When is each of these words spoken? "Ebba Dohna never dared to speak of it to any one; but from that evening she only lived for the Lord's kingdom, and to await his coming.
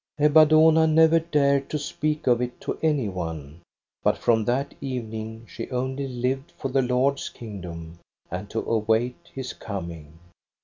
"Ebba 0.25 0.47
Dohna 0.47 0.91
never 0.91 1.19
dared 1.19 1.69
to 1.69 1.77
speak 1.77 2.25
of 2.25 2.41
it 2.41 2.59
to 2.61 2.75
any 2.81 3.07
one; 3.07 3.61
but 4.01 4.17
from 4.17 4.43
that 4.45 4.73
evening 4.81 5.45
she 5.47 5.69
only 5.69 6.07
lived 6.07 6.51
for 6.57 6.69
the 6.69 6.81
Lord's 6.81 7.29
kingdom, 7.29 7.99
and 8.31 8.49
to 8.49 8.61
await 8.61 9.17
his 9.31 9.53
coming. 9.53 10.17